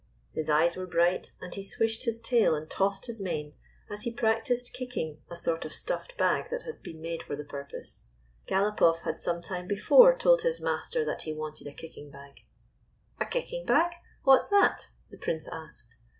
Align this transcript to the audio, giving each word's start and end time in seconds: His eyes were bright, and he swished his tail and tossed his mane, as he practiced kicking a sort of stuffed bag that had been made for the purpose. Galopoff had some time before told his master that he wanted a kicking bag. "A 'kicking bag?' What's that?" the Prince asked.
His 0.33 0.49
eyes 0.49 0.75
were 0.75 0.87
bright, 0.87 1.31
and 1.41 1.53
he 1.53 1.61
swished 1.63 2.05
his 2.05 2.19
tail 2.19 2.55
and 2.55 2.67
tossed 2.67 3.05
his 3.05 3.21
mane, 3.21 3.53
as 3.87 4.01
he 4.01 4.11
practiced 4.11 4.73
kicking 4.73 5.21
a 5.29 5.35
sort 5.35 5.63
of 5.63 5.75
stuffed 5.75 6.17
bag 6.17 6.49
that 6.49 6.63
had 6.63 6.81
been 6.81 7.01
made 7.03 7.21
for 7.21 7.35
the 7.35 7.43
purpose. 7.45 8.05
Galopoff 8.47 9.01
had 9.01 9.21
some 9.21 9.43
time 9.43 9.67
before 9.67 10.17
told 10.17 10.41
his 10.41 10.59
master 10.59 11.05
that 11.05 11.21
he 11.21 11.33
wanted 11.33 11.67
a 11.67 11.71
kicking 11.71 12.09
bag. 12.09 12.39
"A 13.19 13.27
'kicking 13.27 13.63
bag?' 13.63 13.93
What's 14.23 14.49
that?" 14.49 14.89
the 15.11 15.19
Prince 15.19 15.47
asked. 15.51 15.97